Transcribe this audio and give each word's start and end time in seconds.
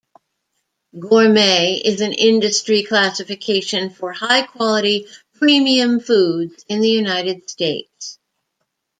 Gourmet 0.99 1.75
is 1.75 2.01
an 2.01 2.13
industry 2.13 2.81
classification 2.81 3.91
for 3.91 4.11
high-quality 4.11 5.05
premium 5.35 5.99
foods 5.99 6.65
in 6.67 6.81
the 6.81 6.89
United 6.89 7.47
States. 7.47 8.17